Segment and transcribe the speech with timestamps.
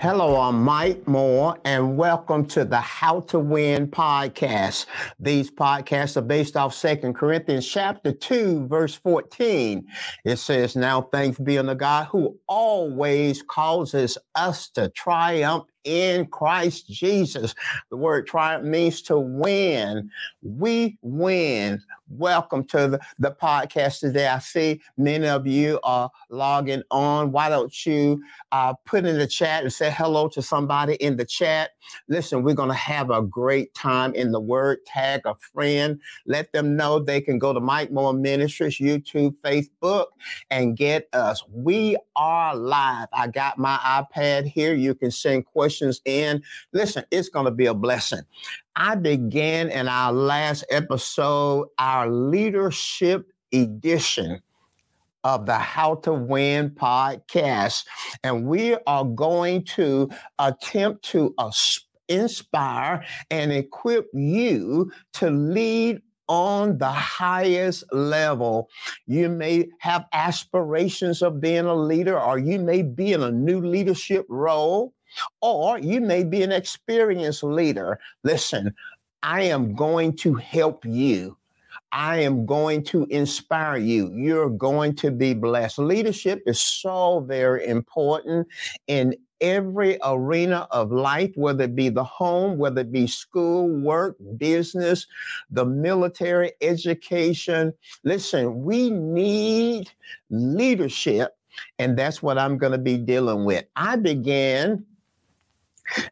[0.00, 4.86] Hello, I'm Mike Moore, and welcome to the How to Win podcast.
[5.18, 9.86] These podcasts are based off Second Corinthians chapter 2, verse 14.
[10.24, 16.88] It says, Now thanks be unto God who always causes us to triumph in Christ
[16.88, 17.54] Jesus.
[17.90, 20.10] The word triumph means to win.
[20.42, 21.82] We win.
[22.10, 24.26] Welcome to the, the podcast today.
[24.26, 27.30] I see many of you are logging on.
[27.30, 31.24] Why don't you uh, put in the chat and say hello to somebody in the
[31.24, 31.70] chat?
[32.08, 34.84] Listen, we're going to have a great time in the word.
[34.86, 36.00] Tag a friend.
[36.26, 40.06] Let them know they can go to Mike Moore Ministries, YouTube, Facebook,
[40.50, 41.44] and get us.
[41.52, 43.06] We are live.
[43.12, 44.74] I got my iPad here.
[44.74, 46.42] You can send questions in.
[46.72, 48.22] Listen, it's going to be a blessing.
[48.82, 54.40] I began in our last episode our leadership edition
[55.22, 57.84] of the How to Win podcast.
[58.24, 61.34] And we are going to attempt to
[62.08, 68.70] inspire and equip you to lead on the highest level.
[69.04, 73.60] You may have aspirations of being a leader, or you may be in a new
[73.60, 74.94] leadership role,
[75.40, 77.98] or you may be an experienced leader.
[78.24, 78.74] Listen,
[79.22, 81.36] I am going to help you.
[81.92, 84.12] I am going to inspire you.
[84.14, 85.78] You're going to be blessed.
[85.78, 88.46] Leadership is so very important
[88.86, 94.16] in every arena of life, whether it be the home, whether it be school, work,
[94.36, 95.06] business,
[95.50, 97.72] the military, education.
[98.04, 99.90] Listen, we need
[100.30, 101.36] leadership,
[101.78, 103.64] and that's what I'm going to be dealing with.
[103.76, 104.84] I began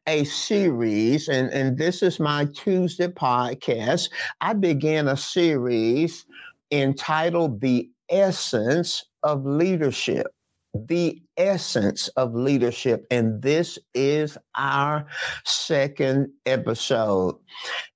[0.06, 4.10] a series, and, and this is my Tuesday podcast.
[4.40, 6.26] I began a series
[6.70, 10.28] entitled The Essence of Leadership
[10.74, 13.06] the essence of leadership.
[13.10, 15.06] And this is our
[15.44, 17.36] second episode.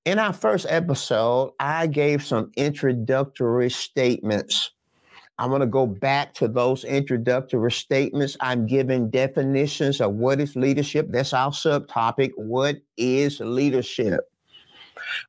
[0.05, 4.71] In our first episode, I gave some introductory statements.
[5.43, 8.37] I'm going to go back to those introductory statements.
[8.39, 11.09] I'm giving definitions of what is leadership.
[11.11, 12.31] That's our subtopic.
[12.37, 14.31] What is leadership?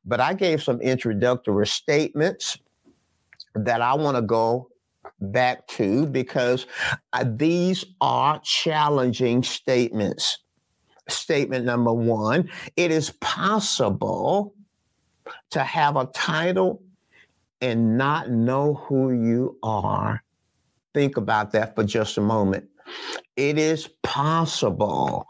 [0.04, 2.56] But I gave some introductory statements
[3.56, 4.70] that I want to go
[5.20, 6.66] back to because
[7.12, 10.38] uh, these are challenging statements.
[11.08, 14.54] Statement number one it is possible
[15.50, 16.84] to have a title
[17.60, 20.22] and not know who you are.
[20.92, 22.68] Think about that for just a moment.
[23.36, 25.26] It is possible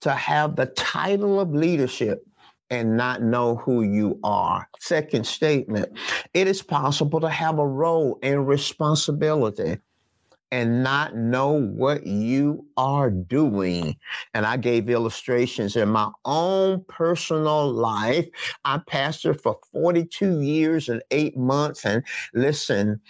[0.00, 2.24] to have the title of leadership
[2.70, 4.68] and not know who you are.
[4.80, 5.88] Second statement,
[6.34, 9.78] it is possible to have a role and responsibility
[10.50, 13.96] and not know what you are doing.
[14.34, 18.26] And I gave illustrations in my own personal life.
[18.64, 21.84] I pastored for 42 years and eight months.
[21.84, 23.00] And listen,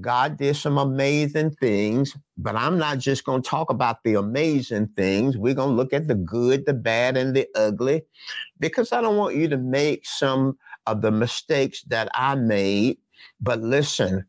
[0.00, 4.88] God did some amazing things, but I'm not just going to talk about the amazing
[4.96, 5.36] things.
[5.36, 8.02] We're going to look at the good, the bad, and the ugly
[8.60, 12.98] because I don't want you to make some of the mistakes that I made.
[13.40, 14.26] But listen,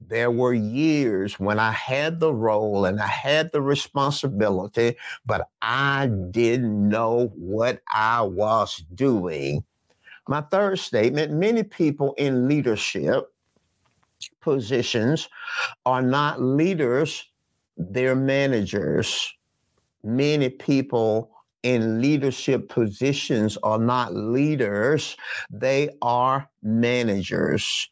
[0.00, 4.96] there were years when I had the role and I had the responsibility,
[5.26, 9.64] but I didn't know what I was doing.
[10.28, 13.26] My third statement many people in leadership
[14.40, 15.28] positions
[15.84, 17.24] are not leaders,
[17.76, 19.32] they're managers.
[20.02, 21.30] Many people
[21.62, 25.16] in leadership positions are not leaders,
[25.50, 27.90] they are managers.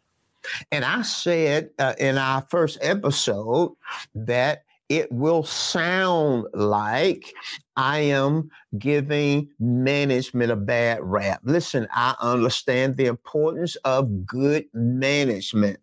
[0.70, 3.72] And I said uh, in our first episode
[4.14, 7.34] that it will sound like
[7.76, 11.40] I am giving management a bad rap.
[11.44, 15.78] Listen, I understand the importance of good management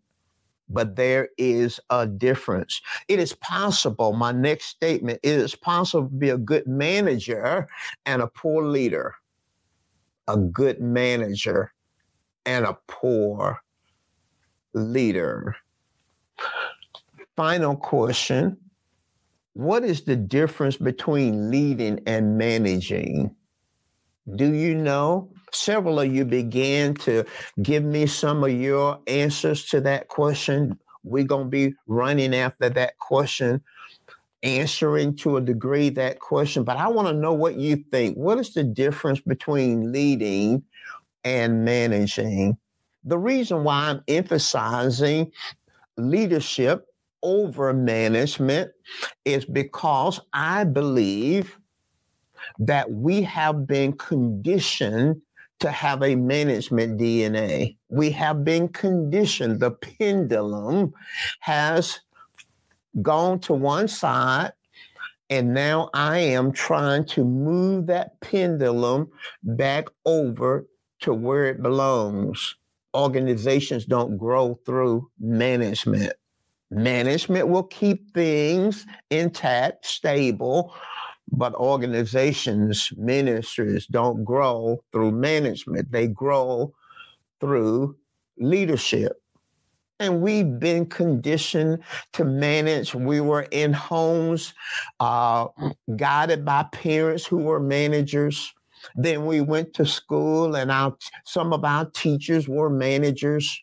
[0.70, 2.82] but there is a difference.
[3.08, 7.68] It is possible, my next statement, it is possible to be a good manager
[8.06, 9.16] and a poor leader.
[10.28, 11.72] A good manager
[12.48, 13.60] and a poor
[14.76, 15.56] leader.
[17.36, 18.58] Final question
[19.54, 23.36] What is the difference between leading and managing?
[24.36, 25.32] Do you know?
[25.52, 27.24] Several of you began to
[27.62, 30.78] give me some of your answers to that question.
[31.04, 33.62] We're going to be running after that question,
[34.44, 36.64] answering to a degree that question.
[36.64, 38.18] But I want to know what you think.
[38.18, 40.64] What is the difference between leading
[41.24, 42.58] and managing?
[43.06, 45.32] The reason why I'm emphasizing
[45.98, 46.88] leadership
[47.22, 48.72] over management
[49.26, 51.58] is because I believe
[52.60, 55.22] that we have been conditioned
[55.60, 57.78] to have a management DNA.
[57.90, 59.60] We have been conditioned.
[59.60, 60.94] The pendulum
[61.40, 62.00] has
[63.02, 64.52] gone to one side,
[65.30, 69.10] and now I am trying to move that pendulum
[69.44, 70.66] back over
[71.02, 72.56] to where it belongs.
[72.96, 76.14] Organizations don't grow through management.
[76.72, 80.74] Management will keep things intact, stable,
[81.32, 85.92] but organizations, ministries don't grow through management.
[85.92, 86.74] They grow
[87.40, 87.98] through
[88.38, 89.22] leadership.
[90.00, 91.84] And we've been conditioned
[92.14, 92.94] to manage.
[92.94, 94.54] We were in homes
[95.00, 95.48] uh,
[95.96, 98.54] guided by parents who were managers.
[98.96, 103.62] Then we went to school, and our, some of our teachers were managers.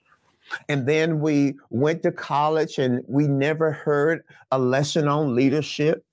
[0.68, 6.04] And then we went to college, and we never heard a lesson on leadership.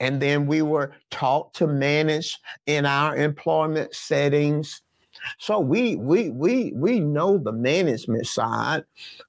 [0.00, 4.82] And then we were taught to manage in our employment settings.
[5.38, 8.84] So we we we we know the management side,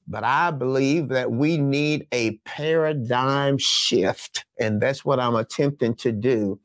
[0.08, 6.12] but I believe that we need a paradigm shift, and that's what I'm attempting to
[6.12, 6.60] do.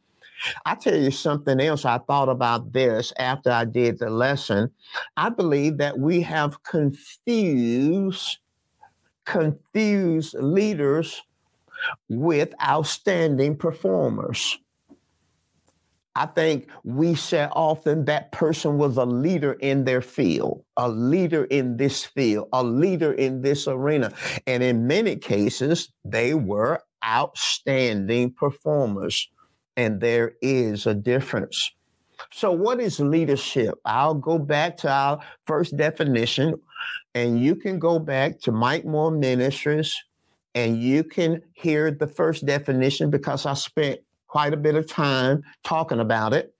[0.64, 1.84] I tell you something else.
[1.84, 4.70] I thought about this after I did the lesson.
[5.16, 8.38] I believe that we have confused
[9.24, 11.22] confused leaders
[12.08, 14.58] with outstanding performers.
[16.14, 21.44] I think we say often that person was a leader in their field, a leader
[21.44, 24.12] in this field, a leader in this arena.
[24.46, 29.28] And in many cases, they were outstanding performers.
[29.78, 31.72] And there is a difference.
[32.32, 33.78] So, what is leadership?
[33.86, 36.60] I'll go back to our first definition,
[37.14, 39.96] and you can go back to Mike Moore Ministries
[40.54, 45.42] and you can hear the first definition because I spent quite a bit of time
[45.62, 46.52] talking about it.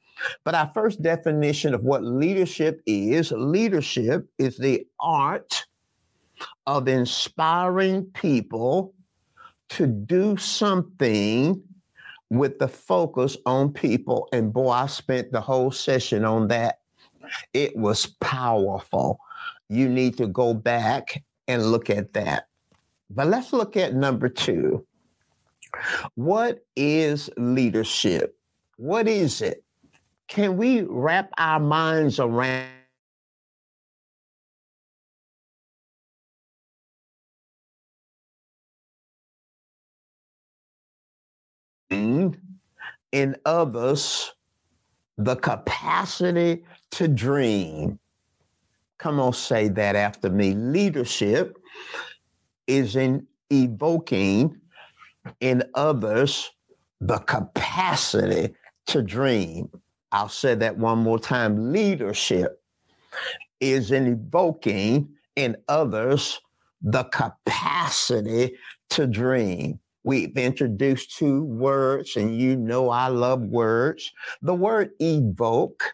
[0.45, 5.65] But our first definition of what leadership is leadership is the art
[6.67, 8.95] of inspiring people
[9.71, 11.63] to do something
[12.31, 14.29] with the focus on people.
[14.33, 16.81] And boy, I spent the whole session on that.
[17.53, 19.19] It was powerful.
[19.69, 22.49] You need to go back and look at that.
[23.11, 24.87] But let's look at number two.
[26.15, 28.37] What is leadership?
[28.77, 29.65] What is it?
[30.29, 32.78] Can we wrap our minds around?
[41.91, 44.33] In others,
[45.17, 47.99] the capacity to dream.
[48.99, 50.55] Come on, say that after me.
[50.55, 51.57] Leadership
[52.67, 54.61] is in evoking
[55.41, 56.51] in others
[57.01, 58.55] the capacity
[58.87, 59.71] to dream.
[60.13, 61.73] I'll say that one more time.
[61.73, 62.63] Leadership
[63.61, 66.41] is in evoking in others
[66.83, 68.57] the capacity
[68.91, 69.79] to dream.
[70.09, 74.11] We've introduced two words, and you know I love words.
[74.41, 75.85] The word evoke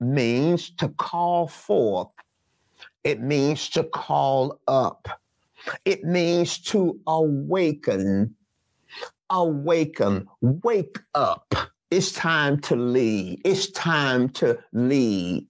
[0.00, 2.08] means to call forth,
[3.04, 5.08] it means to call up.
[5.84, 8.34] It means to awaken.
[9.28, 10.26] Awaken.
[10.40, 11.54] Wake up.
[11.90, 13.42] It's time to lead.
[13.44, 15.46] It's time to lead.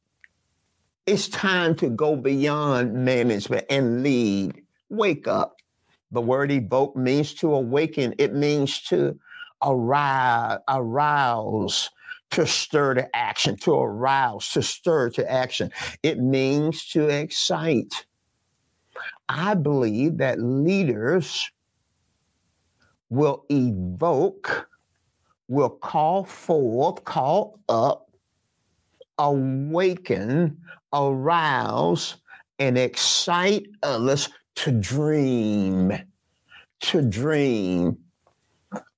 [1.06, 4.64] It's time to go beyond management and lead.
[4.88, 5.59] Wake up.
[6.12, 8.14] The word evoke means to awaken.
[8.18, 9.18] It means to
[9.62, 11.90] arouse, arouse,
[12.30, 15.70] to stir to action, to arouse, to stir to action.
[16.02, 18.06] It means to excite.
[19.28, 21.50] I believe that leaders
[23.08, 24.68] will evoke,
[25.48, 28.10] will call forth, call up,
[29.18, 30.58] awaken,
[30.92, 32.16] arouse,
[32.58, 34.28] and excite others
[34.64, 35.90] to dream.
[36.80, 37.96] To dream.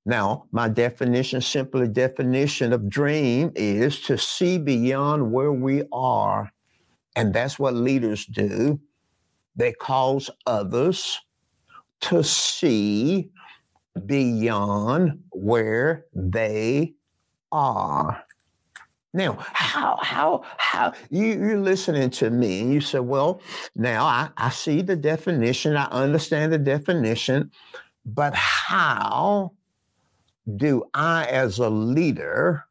[0.04, 6.50] Now, my definition, simply definition of dream is to see beyond where we are.
[7.14, 8.81] And that's what leaders do.
[9.54, 11.21] They cause others
[12.02, 13.31] to see
[14.04, 16.95] beyond where they
[17.52, 18.25] are.
[19.14, 23.42] Now, how, how, how, you, you're listening to me and you say, well,
[23.76, 27.50] now I, I see the definition, I understand the definition,
[28.07, 29.52] but how
[30.57, 32.64] do I, as a leader,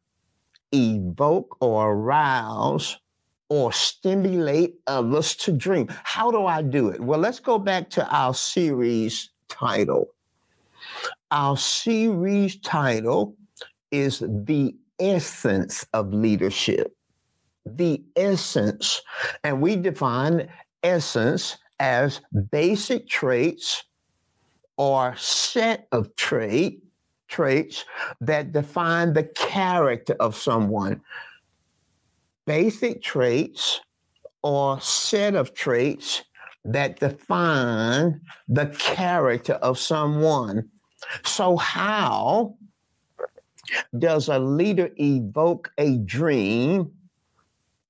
[0.72, 2.98] evoke or arouse
[3.48, 5.86] or stimulate others to dream.
[6.04, 7.00] How do I do it?
[7.00, 10.08] Well, let's go back to our series title.
[11.30, 13.36] Our series title
[13.90, 16.96] is The Essence of Leadership.
[17.66, 19.02] The essence.
[19.42, 20.48] And we define
[20.82, 23.82] essence as basic traits
[24.76, 26.82] or set of trait,
[27.28, 27.84] traits
[28.20, 31.00] that define the character of someone.
[32.46, 33.80] Basic traits
[34.42, 36.22] or set of traits
[36.64, 40.68] that define the character of someone.
[41.24, 42.54] So, how
[43.98, 46.92] does a leader evoke a dream,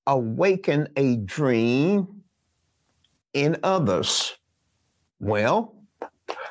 [0.07, 2.23] awaken a dream
[3.33, 4.37] in others?
[5.21, 5.75] Well,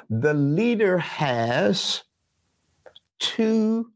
[0.10, 2.04] the leader has
[3.20, 3.92] two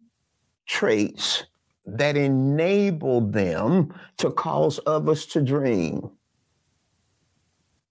[0.66, 1.44] traits
[1.86, 6.10] that enable them to cause others to dream.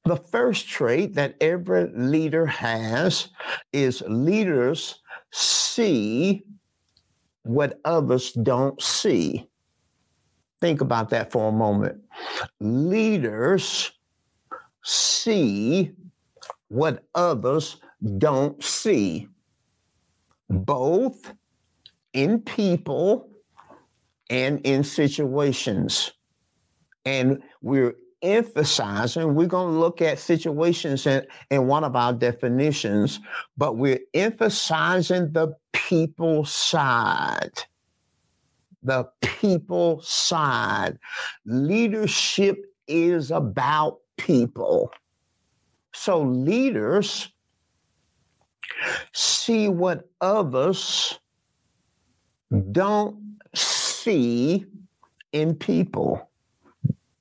[0.05, 3.29] The first trait that every leader has
[3.73, 5.01] is leaders
[5.31, 6.45] see
[7.45, 9.49] what others don't see.
[10.61, 12.03] Think about that for a moment.
[12.61, 13.93] Leaders
[14.83, 15.93] see
[16.69, 17.77] what others
[18.19, 19.29] don't see,
[20.49, 21.33] both
[22.13, 23.31] in people
[24.31, 26.13] and in situations.
[27.05, 33.21] And we're emphasizing, we're going to look at situations in, in one of our definitions,
[33.57, 37.65] but we're emphasizing the people side.
[38.83, 40.99] The people side.
[41.45, 44.93] Leadership is about people.
[45.93, 47.31] So leaders
[49.13, 51.19] see what others
[52.73, 54.67] don't see
[55.33, 56.31] in people.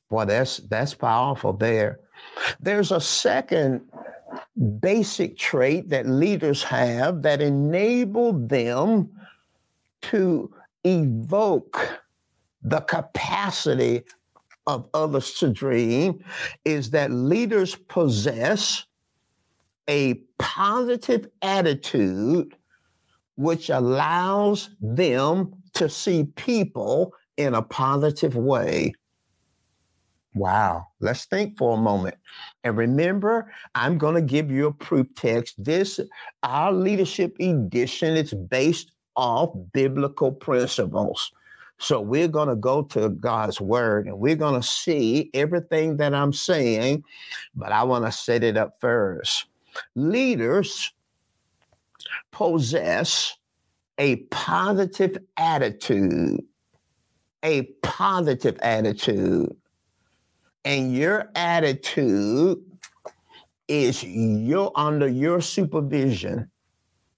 [0.09, 1.99] Boy, that's that's powerful there.
[2.59, 3.81] There's a second
[4.79, 9.09] basic trait that leaders have that enable them
[10.01, 12.01] to evoke
[12.61, 14.03] the capacity
[14.67, 16.23] of others to dream
[16.65, 18.85] is that leaders possess
[19.89, 22.55] a positive attitude
[23.35, 28.93] which allows them to see people in a positive way.
[30.35, 30.87] Wow.
[30.99, 32.15] Let's think for a moment.
[32.63, 35.63] And remember, I'm going to give you a proof text.
[35.63, 35.99] This,
[36.41, 41.31] our leadership edition, it's based off biblical principles.
[41.77, 46.13] So we're going to go to God's word and we're going to see everything that
[46.13, 47.03] I'm saying,
[47.55, 49.45] but I want to set it up first.
[49.95, 50.91] Leaders
[52.31, 53.35] possess
[53.97, 56.41] a positive attitude,
[57.43, 59.55] a positive attitude
[60.65, 62.59] and your attitude
[63.67, 66.49] is you're under your supervision,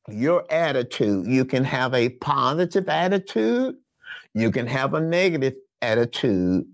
[0.07, 1.27] your attitude.
[1.27, 3.75] You can have a positive attitude,
[4.33, 6.65] you can have a negative attitude.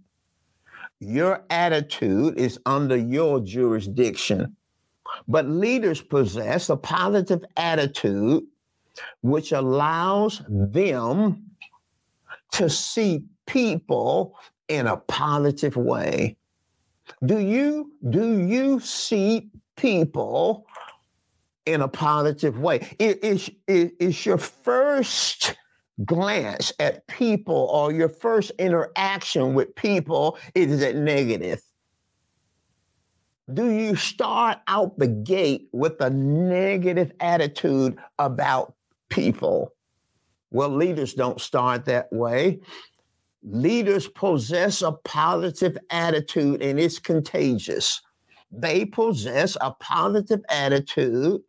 [1.00, 4.56] Your attitude is under your jurisdiction.
[5.28, 8.44] But leaders possess a positive attitude
[9.22, 11.44] which allows them
[12.51, 14.36] to see people
[14.68, 16.38] in a positive way.
[17.24, 20.66] Do you do you see people
[21.66, 22.88] in a positive way?
[23.00, 25.56] Is is your first
[26.04, 31.62] glance at people or your first interaction with people is it negative?
[33.54, 38.74] Do you start out the gate with a negative attitude about
[39.10, 39.74] people?
[40.50, 42.62] Well, leaders don't start that way.
[43.43, 48.01] Leaders possess a positive attitude and it's contagious.
[48.51, 51.41] They possess a positive attitude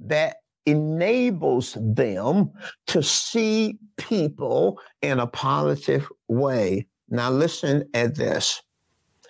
[0.00, 2.50] that enables them
[2.86, 6.86] to see people in a positive way.
[7.08, 8.62] Now, listen at this.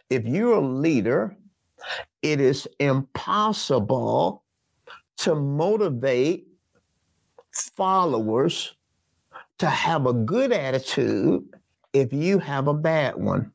[0.09, 1.37] If you're a leader,
[2.23, 4.45] it is impossible
[5.19, 6.47] to motivate
[7.53, 8.75] followers
[9.59, 11.45] to have a good attitude
[11.93, 13.53] if you have a bad one.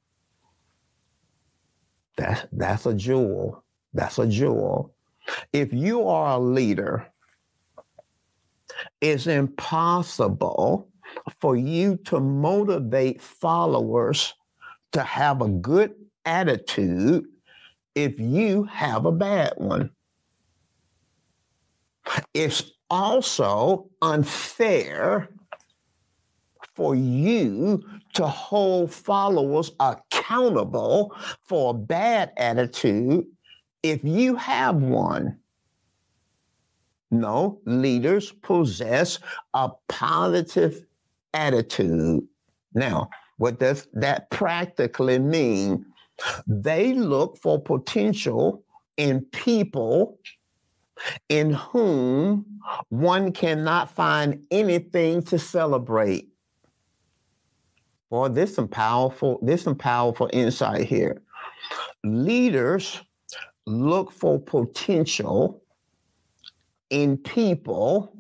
[2.18, 3.64] That's, that's a jewel.
[3.94, 4.94] That's a jewel.
[5.52, 7.08] If you are a leader,
[9.02, 10.90] it's impossible
[11.40, 14.34] for you to motivate followers
[14.92, 15.94] to have a good
[16.26, 17.26] attitude
[17.96, 19.90] if you have a bad one.
[22.34, 25.30] It's also unfair
[26.76, 27.84] for you
[28.16, 33.26] to hold followers accountable for a bad attitude
[33.84, 35.38] if you have one.
[37.12, 39.20] No, leaders possess
[39.54, 40.86] a positive
[41.34, 42.24] attitude.
[42.74, 45.86] Now, what does that practically mean?
[46.48, 48.64] They look for potential
[48.98, 50.18] in people
[51.28, 52.46] in whom
[52.90, 56.30] one cannot find anything to celebrate.
[58.10, 61.22] Boy, there's some powerful, there's some powerful insight here.
[62.04, 63.02] Leaders
[63.66, 65.64] look for potential
[66.90, 68.16] in people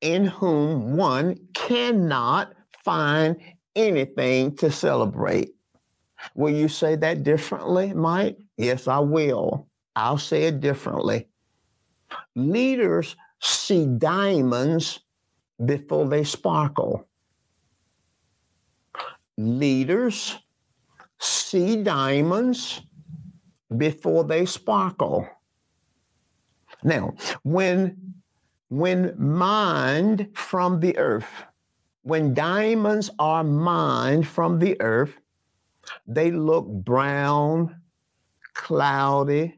[0.00, 2.54] in whom one cannot
[2.84, 3.36] find
[3.76, 5.54] anything to celebrate.
[6.34, 8.38] Will you say that differently, Mike?
[8.56, 9.68] Yes, I will.
[9.94, 11.28] I'll say it differently.
[12.34, 15.00] Leaders see diamonds
[15.64, 17.06] before they sparkle.
[19.38, 20.36] Leaders
[21.20, 22.82] see diamonds
[23.76, 25.28] before they sparkle.
[26.82, 27.14] Now,
[27.44, 28.14] when
[28.68, 31.30] when mined from the earth,
[32.02, 35.14] when diamonds are mined from the earth,
[36.06, 37.80] they look brown,
[38.54, 39.54] cloudy,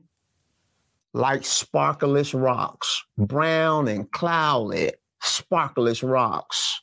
[1.14, 6.82] like sparkless rocks, brown and cloudy, sparkless rocks.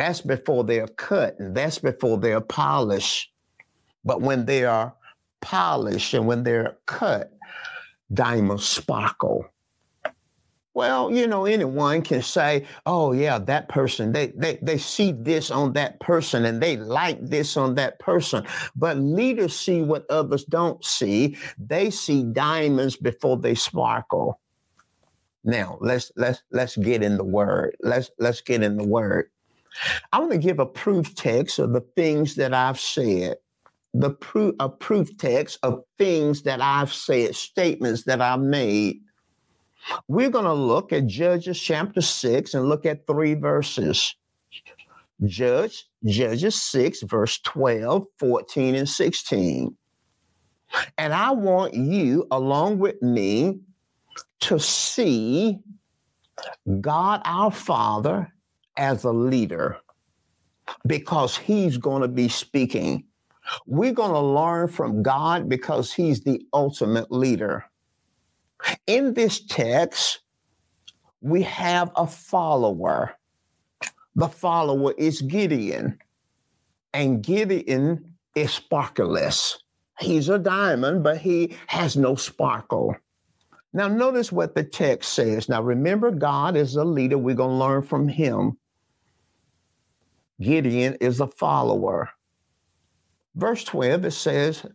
[0.00, 3.30] That's before they're cut and that's before they're polished.
[4.02, 4.94] But when they are
[5.42, 7.30] polished and when they're cut,
[8.10, 9.44] diamonds sparkle.
[10.72, 15.50] Well, you know, anyone can say, oh, yeah, that person, they, they, they see this
[15.50, 18.46] on that person and they like this on that person.
[18.74, 21.36] But leaders see what others don't see.
[21.58, 24.40] They see diamonds before they sparkle.
[25.44, 27.76] Now, let's let's let's get in the word.
[27.80, 29.30] Let's let's get in the word.
[30.12, 33.36] I want to give a proof text of the things that I've said.
[33.92, 39.00] The proof a proof text of things that I've said, statements that I've made
[40.08, 44.14] we're going to look at Judges chapter 6 and look at three verses.
[45.24, 49.76] Judge, Judges 6, verse 12, 14, and 16.
[50.98, 53.60] And I want you, along with me,
[54.40, 55.58] to see
[56.80, 58.32] God our Father
[58.76, 59.78] as a leader
[60.86, 63.04] because he's going to be speaking.
[63.66, 67.64] We're going to learn from God because he's the ultimate leader.
[68.86, 70.20] In this text,
[71.20, 73.14] we have a follower.
[74.16, 75.98] The follower is Gideon,
[76.92, 79.56] and Gideon is sparkleless.
[79.98, 82.96] He's a diamond, but he has no sparkle.
[83.72, 85.48] Now, notice what the text says.
[85.48, 87.18] Now, remember, God is a leader.
[87.18, 88.56] We're going to learn from him.
[90.40, 92.10] Gideon is a follower.
[93.36, 94.66] Verse 12, it says,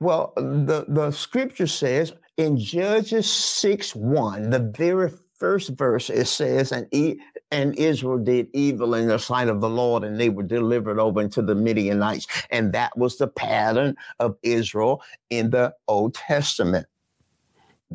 [0.00, 6.72] well, the, the scripture says, in Judges 6 1, the very first verse, it says,
[6.72, 7.18] and, e-
[7.50, 11.20] and Israel did evil in the sight of the Lord, and they were delivered over
[11.20, 12.26] into the Midianites.
[12.50, 16.86] And that was the pattern of Israel in the Old Testament.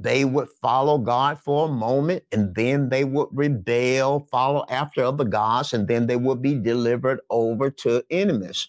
[0.02, 5.26] They would follow God for a moment, and then they would rebel, follow after other
[5.26, 8.68] gods, and then they would be delivered over to enemies.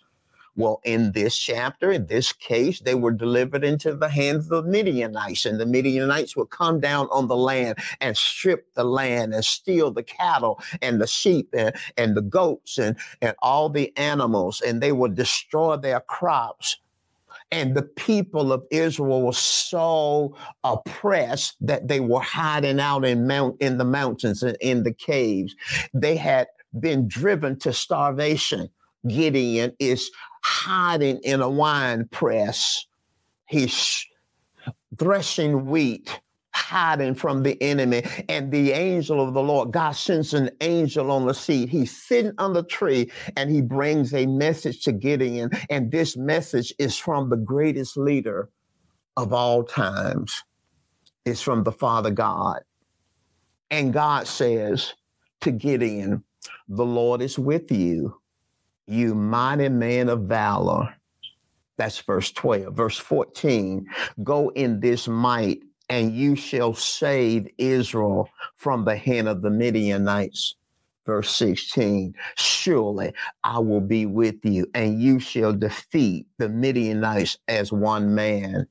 [0.57, 4.71] Well, in this chapter, in this case, they were delivered into the hands of the
[4.71, 9.45] Midianites, and the Midianites would come down on the land and strip the land and
[9.45, 14.61] steal the cattle and the sheep and, and the goats and, and all the animals,
[14.61, 16.79] and they would destroy their crops.
[17.51, 23.57] And the people of Israel were so oppressed that they were hiding out in mount
[23.61, 25.55] in the mountains and in the caves.
[25.95, 28.69] They had been driven to starvation.
[29.07, 30.11] Gideon is
[30.45, 32.87] hiding in a wine press.
[33.47, 34.05] He's
[34.99, 36.21] threshing wheat,
[36.59, 38.03] hiding from the enemy.
[38.29, 41.69] And the angel of the Lord, God sends an angel on the seat.
[41.69, 45.51] He's sitting on the tree and he brings a message to Gideon.
[45.71, 48.51] And this message is from the greatest leader
[49.17, 50.43] of all times.
[51.25, 52.61] It's from the Father God.
[53.71, 54.95] And God says
[55.43, 56.25] to Gideon,
[56.69, 58.19] The Lord is with you
[58.89, 60.95] you mighty man of valor.
[61.77, 62.75] That's verse 12.
[62.75, 63.87] Verse 14
[64.25, 70.57] Go in this might, and you shall save Israel from the hand of the Midianites.
[71.07, 73.13] Verse 16 Surely
[73.45, 78.67] I will be with you, and you shall defeat the Midianites as one man.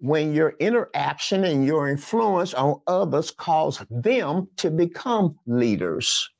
[0.00, 6.30] when your interaction and your influence on others cause them to become leaders.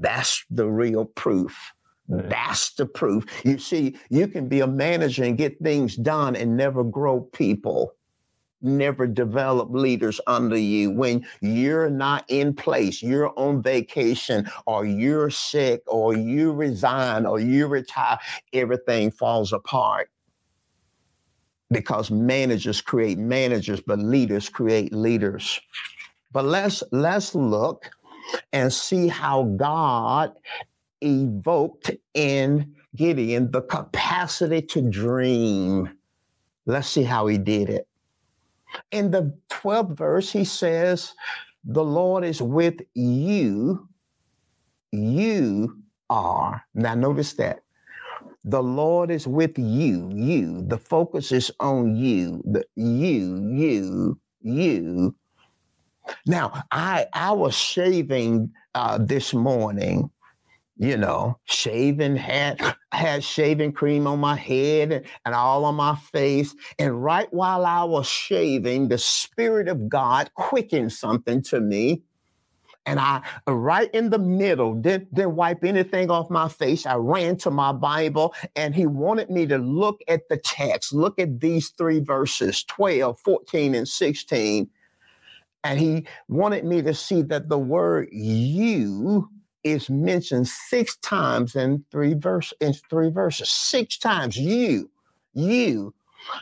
[0.00, 1.72] That's the real proof.
[2.08, 3.24] That's the proof.
[3.44, 7.94] You see, you can be a manager and get things done and never grow people,
[8.62, 15.30] never develop leaders under you when you're not in place, you're on vacation, or you're
[15.30, 18.18] sick, or you resign, or you retire,
[18.52, 20.10] everything falls apart.
[21.70, 25.60] Because managers create managers, but leaders create leaders.
[26.32, 27.88] But let's let's look
[28.52, 30.32] and see how God
[31.02, 35.90] evoked in Gideon the capacity to dream.
[36.66, 37.86] Let's see how he did it.
[38.92, 41.14] In the 12th verse, he says,
[41.64, 43.88] The Lord is with you.
[44.92, 46.64] You are.
[46.74, 47.60] Now, notice that.
[48.44, 50.10] The Lord is with you.
[50.14, 50.62] You.
[50.66, 52.42] The focus is on you.
[52.46, 55.14] The you, you, you.
[56.26, 60.10] Now, I I was shaving uh, this morning,
[60.76, 62.60] you know, shaving had
[62.92, 66.54] had shaving cream on my head and, and all on my face.
[66.78, 72.02] And right while I was shaving, the Spirit of God quickened something to me.
[72.86, 76.86] And I, right in the middle, didn't, didn't wipe anything off my face.
[76.86, 81.18] I ran to my Bible and he wanted me to look at the text, look
[81.18, 84.70] at these three verses 12, 14, and 16
[85.64, 89.28] and he wanted me to see that the word you
[89.62, 93.50] is mentioned six times in three verse in three verses.
[93.50, 94.90] Six times you,
[95.34, 95.94] you.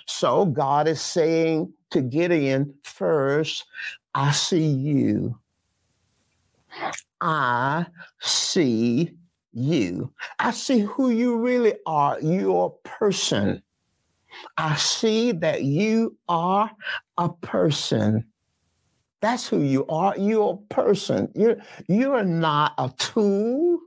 [0.07, 3.67] So God is saying to Gideon first,
[4.15, 5.39] I see you.
[7.21, 7.87] I
[8.21, 9.13] see
[9.53, 10.13] you.
[10.39, 12.21] I see who you really are.
[12.21, 13.63] You're a person.
[14.57, 16.71] I see that you are
[17.17, 18.25] a person.
[19.21, 20.15] That's who you are.
[20.17, 21.31] You're a person.
[21.35, 21.57] You're,
[21.89, 23.81] you're not a tool.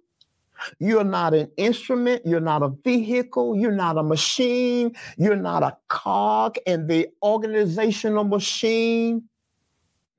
[0.79, 2.23] You're not an instrument.
[2.25, 3.55] You're not a vehicle.
[3.55, 4.95] You're not a machine.
[5.17, 9.23] You're not a cog in the organizational machine.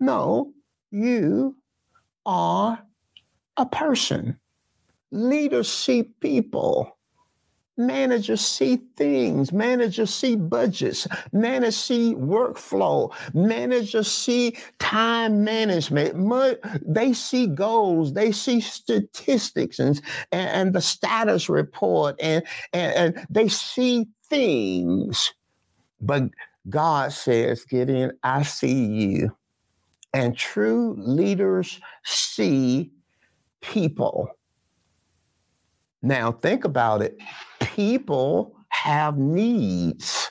[0.00, 0.52] No,
[0.90, 1.56] you
[2.26, 2.82] are
[3.56, 4.38] a person.
[5.10, 6.96] Leaders see people.
[7.78, 9.50] Managers see things.
[9.50, 11.08] Managers see budgets.
[11.32, 13.12] Managers see workflow.
[13.32, 16.14] Managers see time management.
[16.86, 18.12] They see goals.
[18.12, 20.00] They see statistics and,
[20.32, 25.32] and, the status report and, and, and they see things.
[26.00, 26.24] But
[26.68, 29.36] God says, Gideon, I see you.
[30.12, 32.90] And true leaders see
[33.62, 34.28] people.
[36.02, 37.18] Now, think about it.
[37.74, 40.30] People have needs,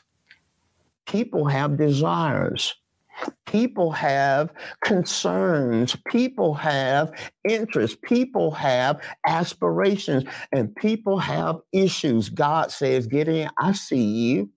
[1.07, 2.75] people have desires.
[3.45, 4.51] People have
[4.83, 5.95] concerns.
[6.07, 7.11] People have
[7.47, 7.97] interests.
[8.01, 10.23] People have aspirations.
[10.51, 12.29] And people have issues.
[12.29, 14.49] God says, Gideon, I see you.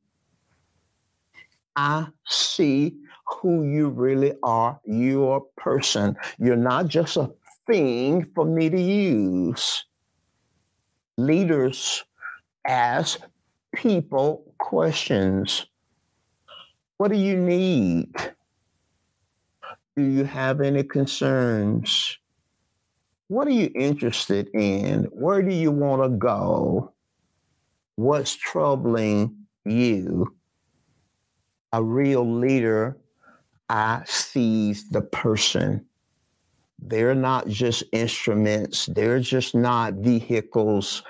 [1.77, 4.81] I see who you really are.
[4.85, 6.16] You're a person.
[6.38, 7.31] You're not just a
[7.66, 9.85] thing for me to use
[11.18, 12.05] leaders
[12.66, 13.20] ask
[13.74, 15.66] people questions.
[16.96, 18.14] What do you need?
[19.96, 22.18] Do you have any concerns?
[23.29, 25.05] What are you interested in?
[25.05, 26.92] Where do you want to go?
[27.96, 30.35] What's troubling you?
[31.72, 32.96] A real leader,
[33.68, 35.85] I sees the person.
[36.79, 41.03] They're not just instruments, they're just not vehicles,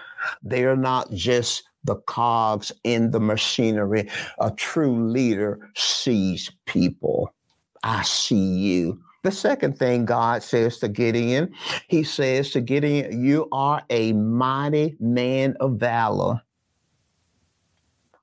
[0.43, 4.09] they're not just the cogs in the machinery.
[4.39, 7.35] A true leader sees people.
[7.83, 9.01] I see you.
[9.23, 11.55] The second thing God says to Gideon,
[11.89, 16.43] he says to Gideon, You are a mighty man of valor.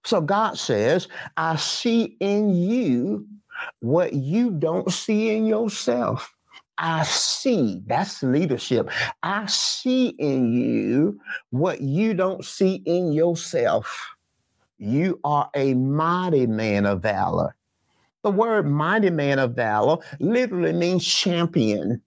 [0.04, 3.28] So God says, I see in you
[3.80, 6.34] what you don't see in yourself.
[6.84, 8.90] I see, that's leadership.
[9.22, 14.16] I see in you what you don't see in yourself.
[14.80, 17.56] You are a mighty man of valor.
[18.24, 22.02] The word mighty man of valor literally means champion.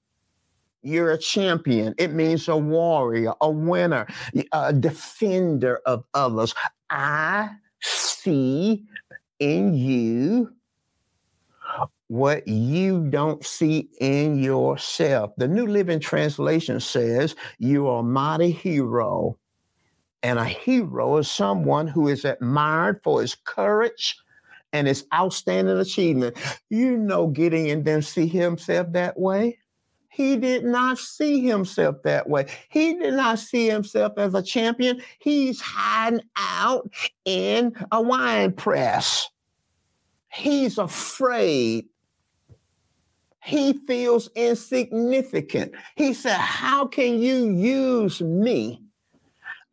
[0.83, 1.95] You're a champion.
[1.97, 4.09] It means a warrior, a winner,
[4.51, 6.53] a defender of others.
[6.91, 8.83] I see
[9.39, 10.53] in you
[12.09, 15.33] what you don't see in yourself.
[15.37, 19.38] The New Living Translation says you are a mighty hero.
[20.23, 24.17] And a hero is someone who is admired for his courage,
[24.75, 26.37] and his outstanding achievement.
[26.69, 29.59] You know, Gideon didn't see himself that way.
[30.09, 32.47] He did not see himself that way.
[32.71, 35.01] He did not see himself as a champion.
[35.19, 36.90] He's hiding out
[37.25, 39.29] in a wine press.
[40.33, 41.87] He's afraid.
[43.45, 45.73] He feels insignificant.
[45.97, 48.83] He said, How can you use me?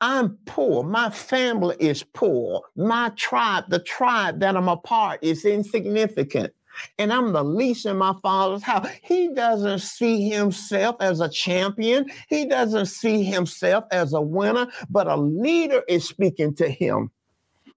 [0.02, 0.84] I'm poor.
[0.84, 2.64] My family is poor.
[2.76, 6.52] My tribe, the tribe that I'm a part, is insignificant.
[6.98, 8.90] And I'm the least in my father's house.
[9.04, 12.08] He doesn't see himself as a champion.
[12.28, 17.10] He doesn't see himself as a winner, but a leader is speaking to him.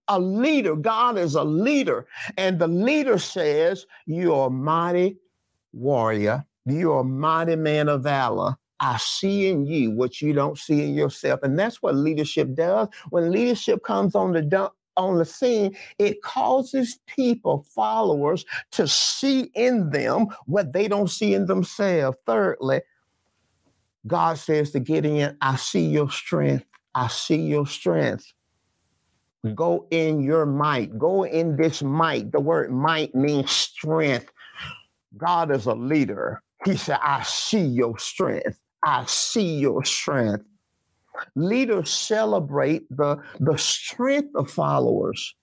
[0.08, 2.06] A leader, God is a leader.
[2.36, 5.18] And the leader says, You're mighty
[5.74, 6.44] warrior.
[6.66, 8.56] You're a mighty man of valor.
[8.80, 9.50] I see mm.
[9.50, 11.40] in you what you don't see in yourself.
[11.42, 12.88] And that's what leadership does.
[13.10, 19.50] When leadership comes on the dump, on the scene, it causes people, followers, to see
[19.54, 22.16] in them what they don't see in themselves.
[22.26, 22.80] Thirdly,
[24.06, 26.66] God says to Gideon, I see your strength.
[26.94, 28.32] I see your strength.
[29.54, 30.96] Go in your might.
[30.98, 32.32] Go in this might.
[32.32, 34.30] The word might means strength.
[35.16, 36.42] God is a leader.
[36.64, 38.58] He said, I see your strength.
[38.84, 40.44] I see your strength.
[41.36, 45.34] Leaders celebrate the, the strength of followers.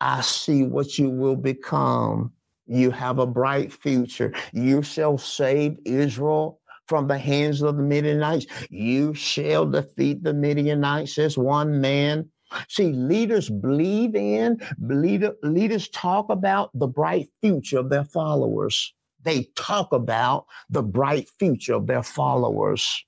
[0.00, 2.32] I see what you will become.
[2.66, 4.32] You have a bright future.
[4.52, 8.46] You shall save Israel from the hands of the Midianites.
[8.70, 12.28] You shall defeat the Midianites as one man.
[12.68, 19.44] See, leaders believe in, leader, leaders talk about the bright future of their followers they
[19.56, 23.04] talk about the bright future of their followers.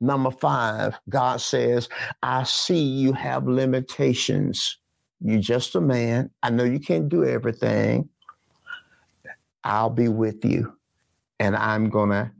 [0.00, 1.88] Number five, God says,
[2.22, 4.78] I see you have limitations.
[5.20, 6.30] You're just a man.
[6.42, 8.08] I know you can't do everything.
[9.64, 10.76] I'll be with you
[11.40, 12.30] and I'm going to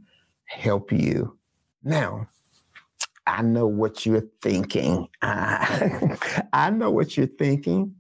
[0.44, 1.38] help you.
[1.82, 2.28] Now,
[3.26, 5.08] I know what you're thinking.
[5.20, 7.96] I, know what you're thinking.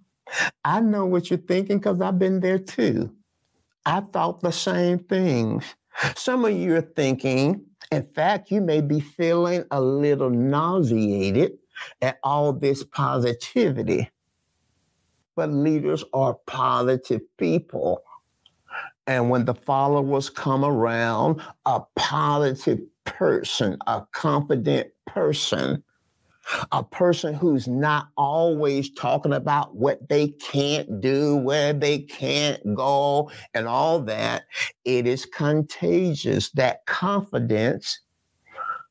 [0.64, 3.15] I know what you're thinking because I've been there too.
[3.86, 5.64] I thought the same things.
[6.16, 11.52] Some of you are thinking, in fact, you may be feeling a little nauseated
[12.02, 14.10] at all this positivity.
[15.36, 18.02] But leaders are positive people.
[19.06, 25.84] And when the followers come around, a positive person, a confident person,
[26.72, 33.30] a person who's not always talking about what they can't do, where they can't go,
[33.54, 34.44] and all that.
[34.84, 36.50] It is contagious.
[36.50, 38.00] That confidence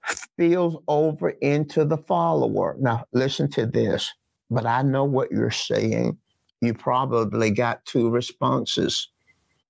[0.08, 2.76] spills over into the follower.
[2.80, 4.12] Now, listen to this,
[4.50, 6.18] but I know what you're saying.
[6.62, 9.10] You probably got two responses.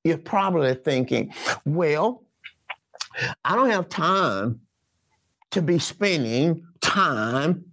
[0.03, 1.33] You're probably thinking,
[1.65, 2.23] well,
[3.43, 4.61] I don't have time
[5.51, 7.65] to be spending time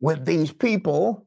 [0.00, 1.26] with these people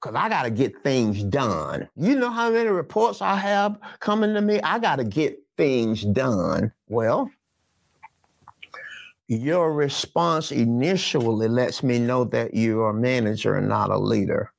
[0.00, 1.88] because I got to get things done.
[1.94, 4.60] You know how many reports I have coming to me?
[4.62, 6.72] I got to get things done.
[6.88, 7.30] Well,
[9.28, 14.52] your response initially lets me know that you're a manager and not a leader.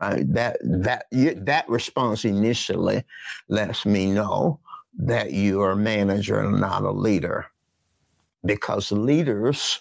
[0.00, 3.04] Uh, that that you, that response initially
[3.48, 4.58] lets me know
[4.98, 7.46] that you are a manager and not a leader,
[8.44, 9.80] because leaders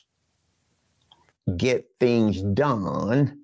[1.57, 3.39] get things done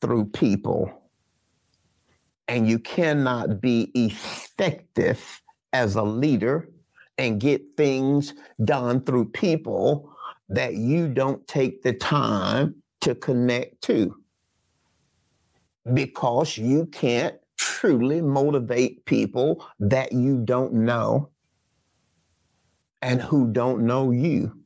[0.00, 0.90] through people,
[2.48, 6.68] and you cannot be effective as a leader
[7.18, 8.34] and get things
[8.64, 10.10] done through people
[10.48, 14.14] that you don't take the time to connect to
[15.94, 21.30] because you can't truly motivate people that you don't know
[23.02, 24.59] and who don't know you.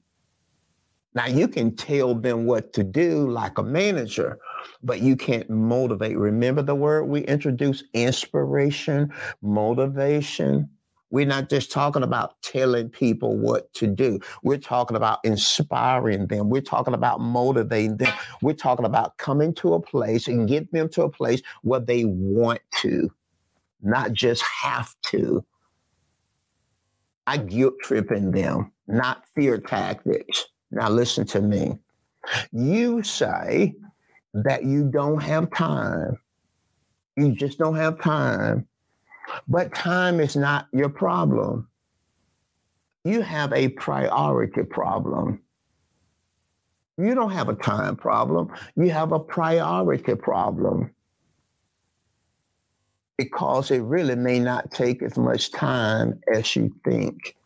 [1.15, 4.39] Now, you can tell them what to do like a manager,
[4.83, 6.19] but you can't motivate.
[6.19, 10.69] Remember the word we introduced inspiration, motivation.
[11.11, 14.19] We're not just talking about telling people what to do.
[14.43, 16.51] We're talking about inspiring them.
[16.51, 18.13] We're talking about motivating them.
[18.43, 22.05] We're talking about coming to a place and get them to a place where they
[22.05, 23.09] want to,
[23.83, 25.45] not just have to.
[27.29, 30.47] I guilt tripping them, not fear tactics.
[30.75, 31.79] Now listen to me.
[32.53, 33.75] You say
[34.35, 36.19] that you don't have time.
[37.17, 38.67] You just don't have time
[39.49, 41.69] but time is not your problem.
[43.05, 45.43] You have a priority problem.
[46.97, 48.53] You don't have a time problem.
[48.77, 50.95] You have a priority problem.
[53.19, 57.37] Because it really may not take as much time as you think.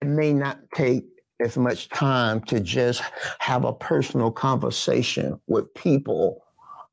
[0.00, 1.04] It may not take
[1.40, 3.02] as much time to just
[3.38, 6.44] have a personal conversation with people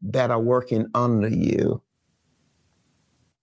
[0.02, 1.82] that are working under you.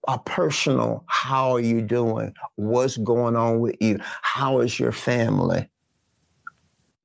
[0.07, 2.33] A personal how are you doing?
[2.55, 3.99] What's going on with you?
[4.21, 5.67] How is your family?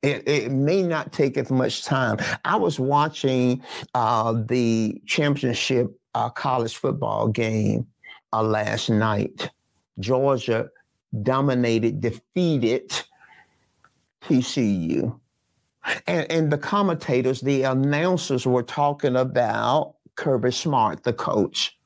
[0.02, 2.18] It, it may not take as much time.
[2.44, 3.62] I was watching
[3.94, 7.86] uh, the championship uh, college football game
[8.32, 9.50] uh, last night.
[9.98, 10.68] Georgia
[11.22, 13.02] dominated defeated
[14.22, 15.18] tcu
[16.06, 21.76] and, and the commentators the announcers were talking about kirby smart the coach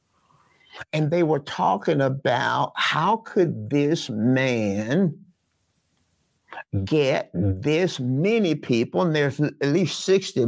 [0.93, 5.17] and they were talking about how could this man
[6.85, 10.47] get this many people, and there's at least 60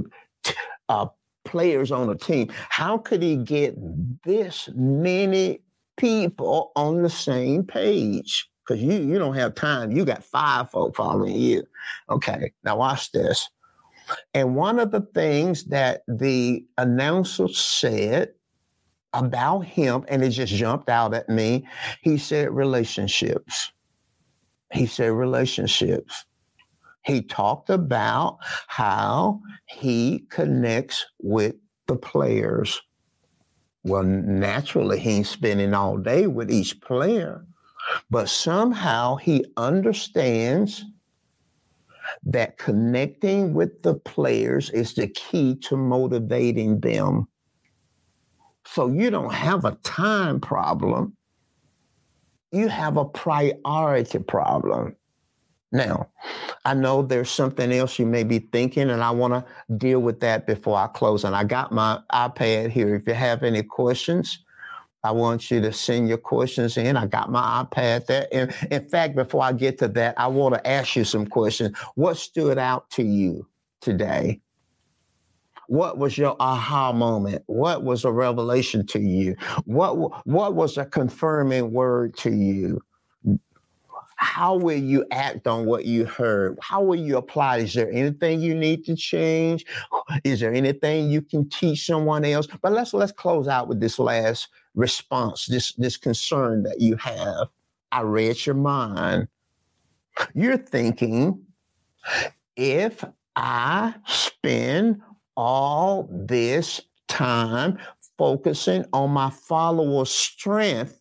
[0.88, 1.06] uh,
[1.44, 2.48] players on a team.
[2.68, 3.74] How could he get
[4.24, 5.60] this many
[5.96, 8.48] people on the same page?
[8.66, 9.92] Because you, you don't have time.
[9.92, 11.62] You got five folk following you.
[12.10, 13.48] Okay, now watch this.
[14.34, 18.30] And one of the things that the announcer said
[19.12, 21.66] about him, and it just jumped out at me.
[22.02, 23.72] He said relationships.
[24.72, 26.24] He said relationships.
[27.04, 31.54] He talked about how he connects with
[31.86, 32.80] the players.
[33.84, 37.46] Well, naturally, he's spending all day with each player,
[38.10, 40.84] but somehow he understands
[42.24, 47.26] that connecting with the players is the key to motivating them
[48.66, 51.16] so you don't have a time problem.
[52.52, 54.96] You have a priority problem.
[55.72, 56.10] Now,
[56.64, 59.44] I know there's something else you may be thinking, and I want to
[59.76, 61.24] deal with that before I close.
[61.24, 62.94] And I got my iPad here.
[62.94, 64.38] If you have any questions,
[65.06, 66.96] I want you to send your questions in.
[66.96, 68.26] I got my iPad there.
[68.32, 71.78] And in fact, before I get to that, I want to ask you some questions.
[71.94, 73.46] What stood out to you
[73.80, 74.40] today?
[75.68, 77.44] What was your aha moment?
[77.46, 79.36] What was a revelation to you?
[79.64, 82.80] What what was a confirming word to you?
[84.16, 86.58] How will you act on what you heard?
[86.62, 87.58] How will you apply?
[87.58, 89.66] Is there anything you need to change?
[90.24, 92.48] Is there anything you can teach someone else?
[92.62, 97.48] But let's let's close out with this last response, this this concern that you have.
[97.90, 99.28] I read your mind.
[100.34, 101.44] You're thinking,
[102.56, 105.02] if I spend
[105.36, 107.78] all this time
[108.16, 111.00] focusing on my followers' strength,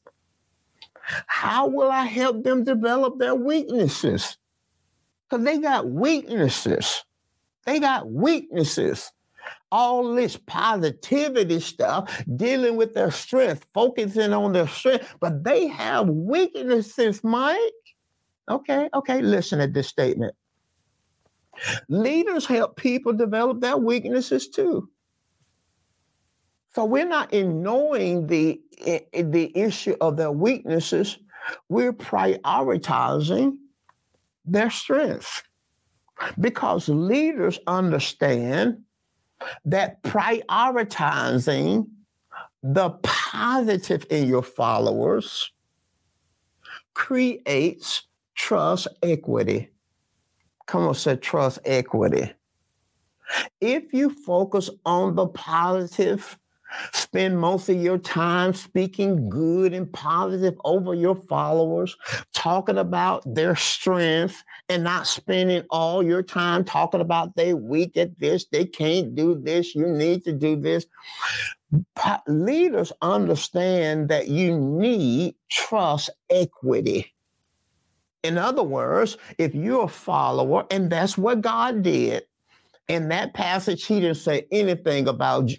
[1.27, 4.37] how will I help them develop their weaknesses?
[5.29, 7.03] Because they got weaknesses.
[7.65, 9.11] They got weaknesses.
[9.71, 16.07] All this positivity stuff, dealing with their strength, focusing on their strength, but they have
[16.07, 17.59] weaknesses, Mike.
[18.49, 20.35] Okay, okay, listen at this statement.
[21.89, 24.89] Leaders help people develop their weaknesses too.
[26.73, 31.17] So we're not ignoring the, eh, the issue of their weaknesses,
[31.69, 33.53] we're prioritizing
[34.43, 35.41] their strengths.
[36.39, 38.83] Because leaders understand
[39.65, 41.87] that prioritizing
[42.63, 45.51] the positive in your followers
[46.93, 49.69] creates trust equity.
[50.65, 52.33] Come on, say trust equity.
[53.61, 56.37] If you focus on the positive,
[56.93, 61.95] spend most of your time speaking good and positive over your followers,
[62.33, 68.19] talking about their strength, and not spending all your time talking about they weak at
[68.19, 70.85] this, they can't do this, you need to do this.
[72.27, 77.11] Leaders understand that you need trust equity.
[78.23, 82.23] In other words, if you're a follower, and that's what God did,
[82.87, 85.51] in that passage, he didn't say anything about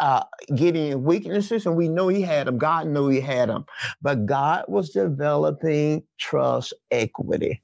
[0.00, 2.58] uh, weaknesses, and we know he had them.
[2.58, 3.64] God knew he had them,
[4.02, 7.62] but God was developing trust equity.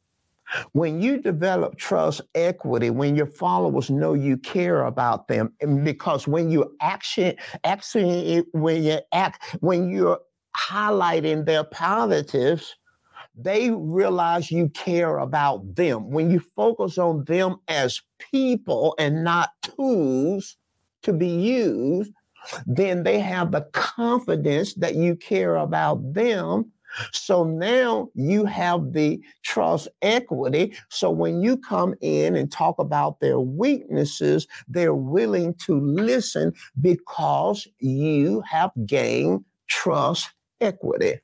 [0.73, 5.53] When you develop trust equity, when your followers know you care about them,
[5.85, 10.19] because when you action, actually, when you act, when you're
[10.59, 12.75] highlighting their positives,
[13.35, 16.11] they realize you care about them.
[16.11, 18.01] When you focus on them as
[18.33, 20.57] people and not tools
[21.03, 22.13] to be used,
[22.67, 26.73] then they have the confidence that you care about them.
[27.13, 30.75] So now you have the trust equity.
[30.89, 37.69] So when you come in and talk about their weaknesses, they're willing to listen because
[37.79, 41.21] you have gained trust equity.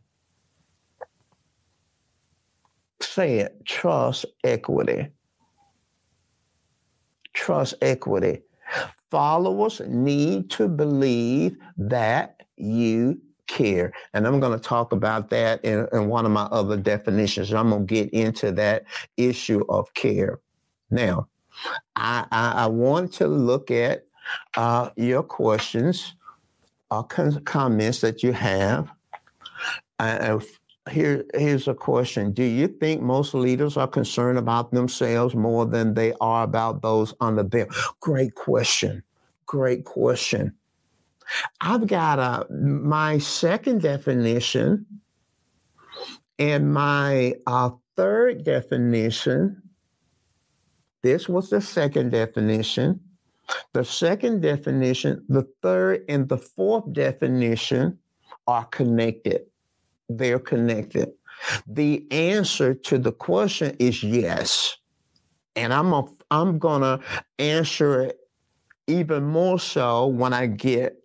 [3.00, 5.08] Say it trust equity.
[7.34, 8.42] Trust equity.
[9.10, 13.92] Followers need to believe that you care.
[14.12, 17.52] And I'm going to talk about that in, in one of my other definitions.
[17.52, 18.84] I'm going to get into that
[19.16, 20.40] issue of care.
[20.90, 21.28] Now,
[21.94, 24.06] I, I, I want to look at
[24.56, 26.14] uh, your questions
[26.90, 28.90] or uh, comments that you have.
[29.98, 30.38] Uh,
[30.90, 32.32] here, here's a question.
[32.32, 37.14] Do you think most leaders are concerned about themselves more than they are about those
[37.20, 37.68] under them?
[38.00, 39.02] Great question.
[39.46, 40.54] Great question.
[41.60, 44.86] I've got a, my second definition
[46.38, 49.62] and my uh, third definition.
[51.02, 53.00] This was the second definition.
[53.72, 57.98] The second definition, the third, and the fourth definition
[58.46, 59.46] are connected
[60.08, 61.12] they're connected?
[61.66, 64.76] The answer to the question is yes.
[65.54, 67.00] And I'm a, I'm gonna
[67.38, 68.18] answer it
[68.86, 71.02] even more so when I get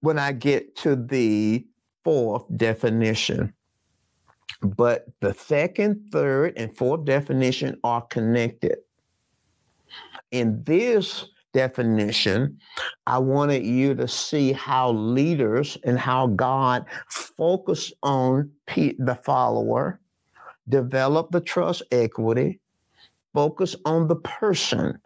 [0.00, 1.66] when I get to the
[2.04, 3.52] fourth definition.
[4.62, 8.78] But the second, third, and fourth definition are connected.
[10.30, 12.58] In this definition,
[13.06, 20.00] I wanted you to see how leaders and how God focus on the follower,
[20.68, 22.60] develop the trust equity,
[23.34, 24.98] focus on the person,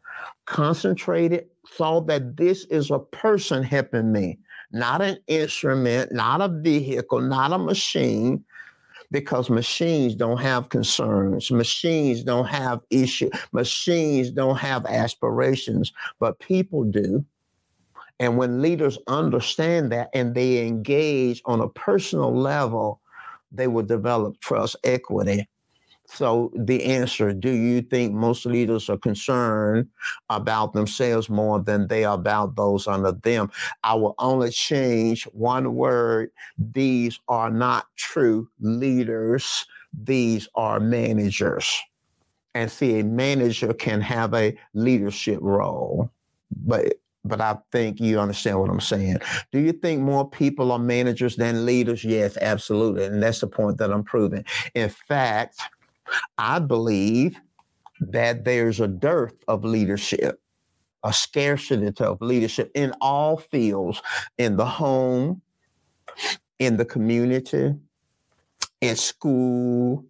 [0.46, 4.38] concentrated, saw that this is a person helping me,
[4.72, 8.44] not an instrument, not a vehicle, not a machine,
[9.14, 11.48] because machines don't have concerns.
[11.52, 13.30] Machines don't have issues.
[13.52, 17.24] Machines don't have aspirations, but people do.
[18.18, 23.00] And when leaders understand that and they engage on a personal level,
[23.52, 25.48] they will develop trust equity.
[26.14, 29.88] So the answer, do you think most leaders are concerned
[30.30, 33.50] about themselves more than they are about those under them?
[33.82, 36.30] I will only change one word.
[36.56, 39.66] These are not true leaders.
[39.92, 41.76] These are managers.
[42.54, 46.10] And see, a manager can have a leadership role,
[46.64, 46.94] but
[47.24, 49.16] but I think you understand what I'm saying.
[49.50, 52.04] Do you think more people are managers than leaders?
[52.04, 53.06] Yes, absolutely.
[53.06, 54.44] And that's the point that I'm proving.
[54.74, 55.58] In fact,
[56.38, 57.38] I believe
[58.00, 60.40] that there's a dearth of leadership,
[61.04, 64.02] a scarcity of leadership in all fields,
[64.38, 65.42] in the home,
[66.58, 67.74] in the community,
[68.80, 70.04] in school.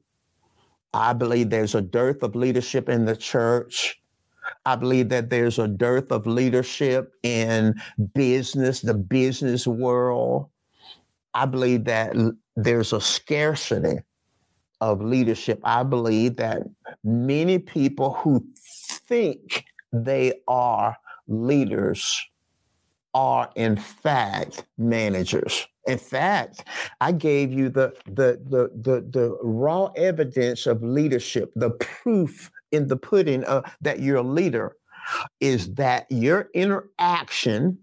[0.92, 4.01] I believe there's a dearth of leadership in the church.
[4.66, 7.74] I believe that there's a dearth of leadership in
[8.14, 10.49] business, the business world.
[11.32, 12.14] I believe that
[12.55, 14.01] there's a scarcity
[14.85, 15.61] of leadership.
[15.64, 16.62] I believe that
[17.03, 18.45] many people who
[19.09, 20.95] think they are
[21.26, 22.22] leaders
[23.14, 25.66] are in fact managers.
[25.87, 26.64] In fact,
[27.01, 32.89] I gave you the, the, the, the, the raw evidence of leadership, the proof in
[32.89, 34.76] the pudding uh, that you're a leader.
[35.41, 37.78] is that your interaction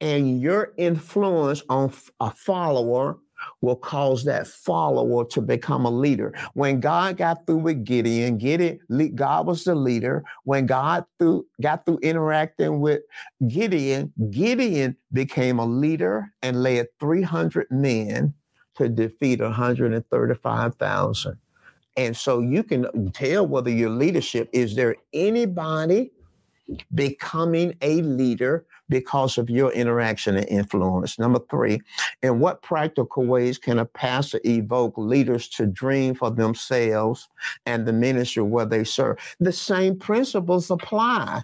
[0.00, 3.18] and your influence on a follower
[3.60, 6.34] will cause that follower to become a leader.
[6.54, 8.80] When God got through with Gideon, Gideon,
[9.14, 10.24] God was the leader.
[10.44, 13.02] When God through, got through interacting with
[13.48, 18.34] Gideon, Gideon became a leader and led 300 men
[18.76, 21.38] to defeat 135,000.
[21.96, 26.12] And so you can tell whether your leadership is there anybody
[26.94, 31.18] becoming a leader because of your interaction and influence.
[31.18, 31.80] Number three,
[32.22, 37.28] in what practical ways can a pastor evoke leaders to dream for themselves
[37.64, 39.16] and the ministry where they serve?
[39.38, 41.42] The same principles apply.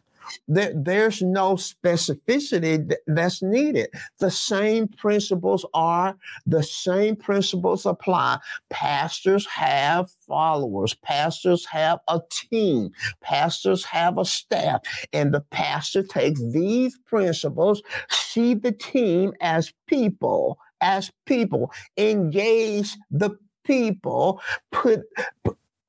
[0.48, 3.88] There, there's no specificity that's needed.
[4.18, 6.16] The same principles are,
[6.46, 8.38] the same principles apply.
[8.70, 14.80] Pastors have followers, pastors have a team, pastors have a staff,
[15.12, 23.30] and the pastor takes these principles, see the team as people, as people, engage the
[23.64, 25.02] people, put,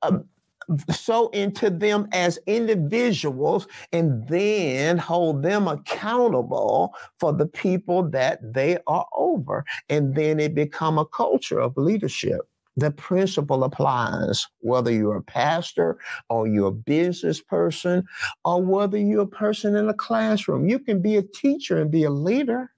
[0.02, 0.20] uh,
[0.90, 8.78] so into them as individuals and then hold them accountable for the people that they
[8.88, 9.64] are over.
[9.90, 12.42] And then it become a culture of leadership.
[12.76, 15.98] The principle applies whether you're a pastor
[16.30, 18.06] or you're a business person
[18.46, 20.70] or whether you're a person in a classroom.
[20.70, 22.70] You can be a teacher and be a leader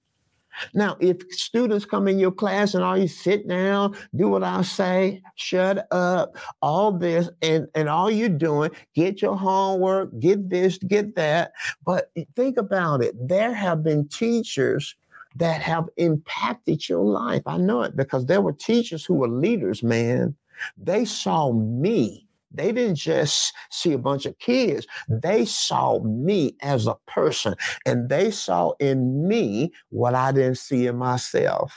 [0.74, 4.62] now, if students come in your class and all you sit down, do what I
[4.62, 10.78] say, shut up, all this, and, and all you're doing, get your homework, get this,
[10.78, 11.52] get that.
[11.84, 13.14] But think about it.
[13.20, 14.94] There have been teachers
[15.36, 17.42] that have impacted your life.
[17.46, 20.34] I know it because there were teachers who were leaders, man.
[20.76, 24.86] They saw me they didn't just see a bunch of kids.
[25.08, 27.54] They saw me as a person
[27.86, 31.72] and they saw in me what I didn't see in myself.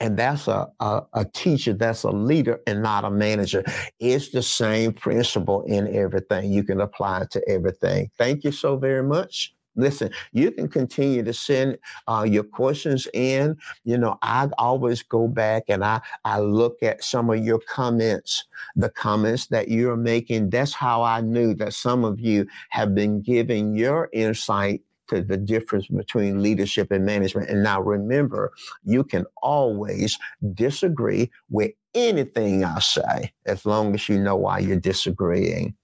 [0.00, 3.64] And that's a, a, a, teacher, that's a leader and not a manager.
[3.98, 6.52] It's the same principle in everything.
[6.52, 8.10] You can apply it to everything.
[8.16, 9.54] Thank you so very much.
[9.78, 13.56] Listen, you can continue to send uh, your questions in.
[13.84, 18.44] You know, I always go back and I, I look at some of your comments,
[18.74, 20.50] the comments that you're making.
[20.50, 25.36] That's how I knew that some of you have been giving your insight to the
[25.36, 27.48] difference between leadership and management.
[27.48, 28.52] And now remember,
[28.84, 30.18] you can always
[30.54, 35.74] disagree with anything I say as long as you know why you're disagreeing.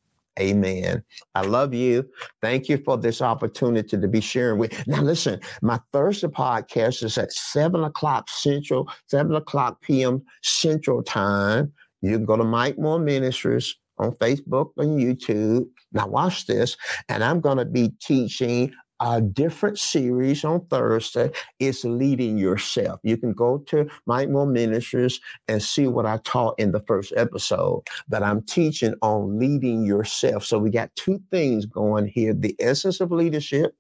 [0.41, 1.03] Amen.
[1.35, 2.09] I love you.
[2.43, 4.87] Thank you for this opportunity to be sharing with.
[4.87, 10.23] Now, listen, my Thursday podcast is at seven o'clock Central, seven o'clock p.m.
[10.43, 11.73] Central Time.
[12.03, 15.67] You can go to Mike Moore Ministries on Facebook and YouTube.
[15.93, 16.77] Now, watch this,
[17.09, 21.31] and I'm going to be teaching a different series on Thursday.
[21.59, 23.01] It's leading yourself.
[23.03, 27.13] You can go to Mike Moore Ministries and see what I taught in the first
[27.17, 30.45] episode that I'm teaching on leading yourself.
[30.45, 33.75] So we got two things going here the essence of leadership